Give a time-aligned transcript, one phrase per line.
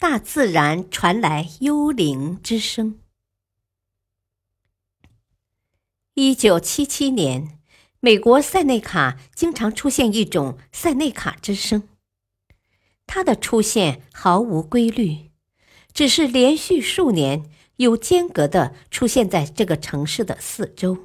[0.00, 2.98] 大自然传来幽灵之声。
[6.14, 7.58] 一九七七年，
[8.00, 11.86] 美国塞内卡经常出现一种塞内卡之声，
[13.06, 15.32] 它的出现毫无规律，
[15.92, 20.96] 只是连续数年有间隔的出现在这个城市的四周。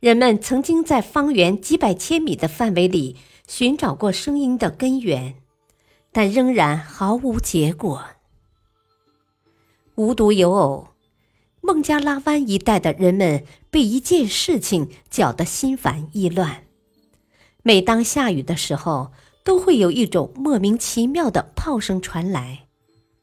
[0.00, 3.16] 人们曾经在方圆几百千米的范围里
[3.48, 5.36] 寻找过声音的根源。
[6.16, 8.06] 但仍然毫无结果。
[9.96, 10.88] 无独有偶，
[11.60, 16.64] 孟加拉湾一带的人们被一件事情搅得心烦意乱。
[17.62, 19.12] 每当下雨的时候，
[19.44, 22.64] 都会有一种莫名其妙的炮声传来。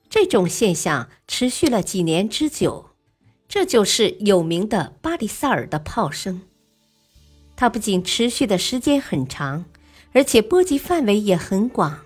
[0.08, 2.92] 这种现象持续了几年之久，
[3.48, 6.42] 这就是有名的巴里萨尔的炮声。
[7.56, 9.66] 它不仅持续的时间很长，
[10.12, 12.02] 而且波及范围也很广。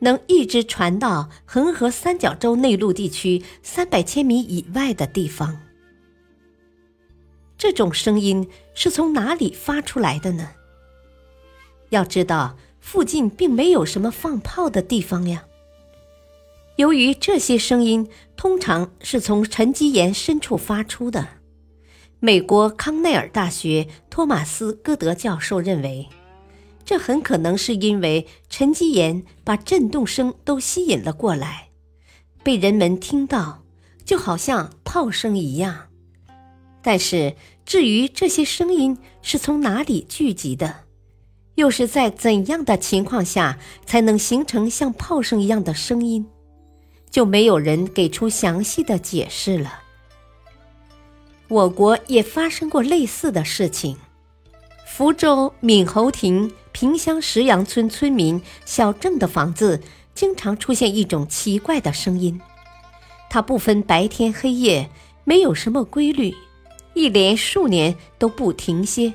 [0.00, 5.60] 能一直传到恒河三角洲内陆地区三百千米以外的地方。
[7.56, 10.50] 这种声音是从哪里发出来的呢？
[11.90, 15.44] 要知道，附近并没有什么放炮的地方呀。
[16.76, 21.28] 由于这些声音通常是从沉积岩深处发出的，
[22.18, 26.08] 美国康奈尔大学托马斯·戈德教授认为。
[26.84, 31.70] 这很可能是因为沉积岩把震动声都吸引了过来，
[32.42, 33.62] 被人们听到，
[34.04, 35.88] 就好像炮声一样。
[36.82, 40.80] 但是，至于这些声音是从哪里聚集的，
[41.54, 46.26] 又是在怎样的情况下才能形成像炮声一样的声音，
[47.08, 49.80] 就没有人给出详细的解释了。
[51.48, 53.96] 我国也发生过类似的事情。
[54.96, 59.82] 福州闽侯亭萍乡石杨村村民小郑的房子
[60.14, 62.40] 经常出现一种奇怪的声音，
[63.28, 64.88] 它不分白天黑夜，
[65.24, 66.32] 没有什么规律，
[66.94, 69.14] 一连数年都不停歇，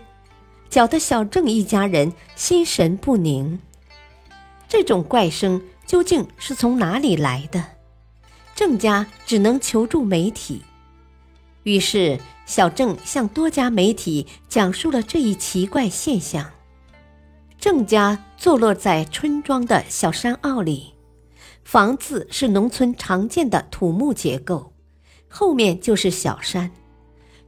[0.70, 3.62] 搅得小郑一家人心神不宁。
[4.68, 7.64] 这种怪声究竟是从哪里来的？
[8.54, 10.62] 郑家只能求助媒体，
[11.64, 12.20] 于是。
[12.50, 16.52] 小郑向多家媒体讲述了这一奇怪现象。
[17.60, 20.96] 郑家坐落在村庄的小山坳里，
[21.64, 24.74] 房子是农村常见的土木结构，
[25.28, 26.72] 后面就是小山。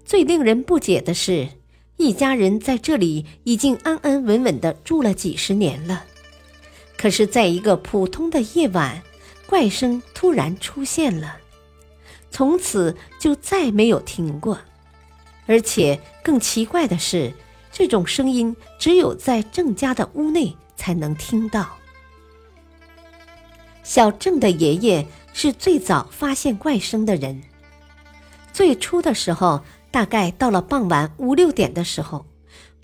[0.06, 1.50] 最令人不解的是，
[1.98, 6.06] 一家人在这里已经安安稳稳地住了几十年了，
[6.96, 9.02] 可是，在一个普通的夜晚，
[9.48, 11.38] 怪声突然出现了，
[12.30, 14.60] 从此就再没有停过。
[15.48, 17.34] 而且更奇怪的是，
[17.72, 21.78] 这种声音只有在郑家的屋内才能听到。
[23.84, 27.42] 小郑的爷爷是最早发现怪声的人。
[28.54, 32.26] 最初的时候，大概到了傍晚五六点的时候，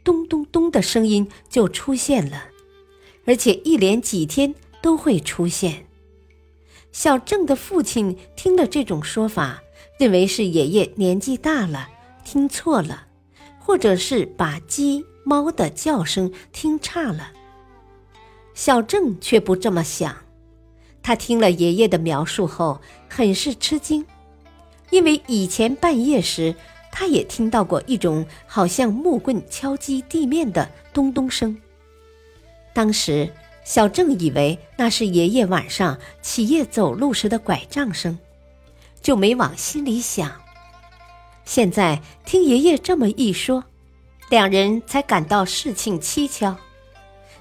[0.03, 2.45] 咚咚咚的声音就出现了，
[3.25, 5.85] 而且一连几天都会出现。
[6.91, 9.61] 小郑的父亲听了这种说法，
[9.99, 11.89] 认为是爷爷年纪大了。
[12.29, 13.07] 听错了，
[13.57, 17.31] 或者是把鸡、猫的叫声听差了。
[18.53, 20.13] 小郑却不这么想，
[21.01, 24.05] 他听了爷爷的描述后，很是吃惊，
[24.89, 26.53] 因为以前半夜时，
[26.91, 31.57] 他也听到过一种好像木棍敲击地面的咚咚声。
[32.73, 33.31] 当时，
[33.63, 38.19] 小郑以为那是爷爷晚上起夜走路时的拐杖声，
[39.01, 40.29] 就没往心里想。
[41.47, 43.63] 现在听爷爷这么一说，
[44.29, 46.57] 两人才感到事情蹊跷。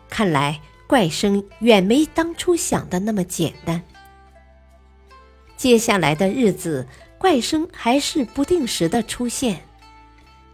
[0.08, 3.82] 看来怪声远没当初想的那么简单。
[5.56, 6.86] 接下来的日子，
[7.18, 9.60] 怪声还是不定时的出现，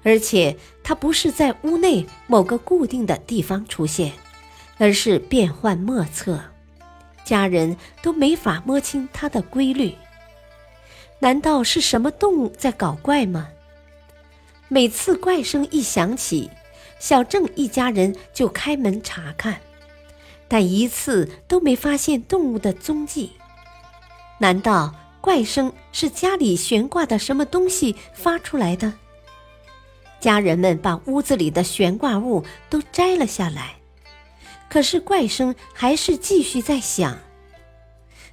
[0.03, 4.13] 而且它不是在屋内某个固定的地方出现，
[4.79, 6.41] 而是变幻莫测，
[7.23, 9.95] 家人都没法摸清它的规律。
[11.23, 13.49] 难道是什么动物在搞怪吗？
[14.67, 16.51] 每次怪声一响起，
[16.99, 19.61] 小郑一家人就开门查看，
[20.49, 23.31] 但一次都没发现动物的踪迹。
[24.39, 28.93] 难道怪声是家里悬挂的什么东西发出来的。
[30.19, 33.77] 家人们把屋子里的悬挂物都摘了下来，
[34.69, 37.17] 可是怪声还是继续在响。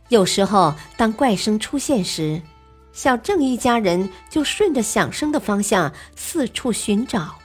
[0.08, 2.42] 有时候，当怪声出现时，
[3.02, 7.40] 小郑一家人就顺着响声的方向四处寻找，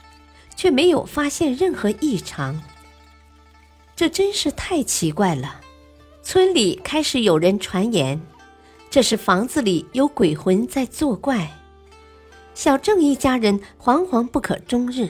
[0.57, 2.61] 却没有发现任何异常。
[3.95, 5.61] 这真是太奇怪了。
[6.25, 8.21] 村里开始有人传言，
[8.91, 11.49] 这是房子里有鬼魂在作怪。
[12.53, 15.09] 小郑一家人惶惶不可终日，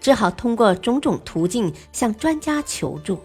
[0.00, 3.20] 只好通过种种途径向专家求助。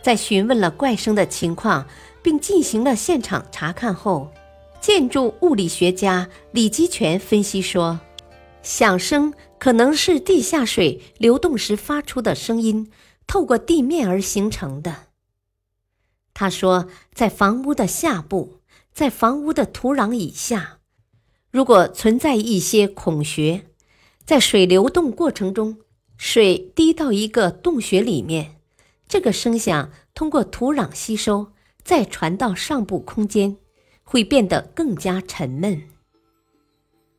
[0.00, 1.88] 在询问了怪声的情况，
[2.22, 4.30] 并进行了现场查看后，
[4.86, 8.00] 建筑物理学家李基全分析说，
[8.62, 12.90] 响声可能是地下水流动时发出的声音，
[13.26, 15.06] 透过地面而形成的。
[16.34, 18.60] 他说，在房屋的下部，
[18.92, 20.80] 在房屋的土壤以下，
[21.50, 23.62] 如果存在一些孔穴，
[24.26, 25.78] 在水流动过程中，
[26.18, 28.56] 水滴到一个洞穴里面，
[29.08, 31.52] 这个声响通过土壤吸收，
[31.82, 33.56] 再传到上部空间，
[34.04, 35.82] 会变得更加沉闷。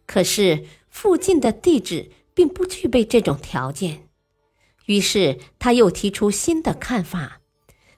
[0.05, 4.07] 可是附近的地质并不具备这种条件，
[4.85, 7.41] 于是他又提出新的看法。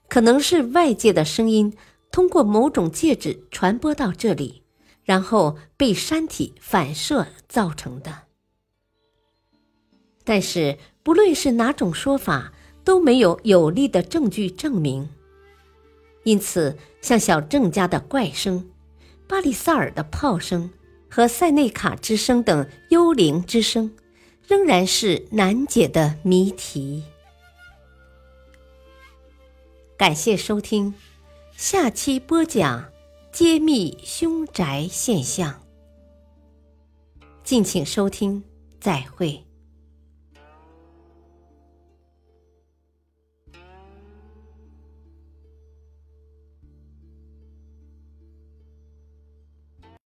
[0.10, 1.76] 可能是外界的声音
[2.12, 4.64] 通过某种介质传播到这里，
[5.04, 8.24] 然后被山体反射造成的。
[10.24, 12.54] 但是，不论是哪种说法，
[12.86, 15.10] 都没有有力的证据证明。
[16.24, 18.70] 因此，像小郑家的怪声、
[19.28, 20.70] 巴里萨尔的炮声
[21.10, 23.94] 和塞内卡之声等幽灵之声，
[24.48, 27.04] 仍然是难解的谜题。
[29.98, 30.94] 感谢收听，
[31.56, 32.92] 下期播讲
[33.32, 35.64] 揭秘凶宅现象。
[37.44, 38.44] 敬请收听，
[38.80, 39.47] 再会。